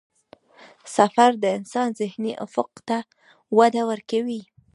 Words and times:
سفر 0.95 1.29
د 1.43 1.45
انسان 1.57 1.87
ذهني 1.99 2.33
افق 2.45 2.69
ته 2.87 2.97
وده 3.57 3.81
ورکوي. 3.91 4.41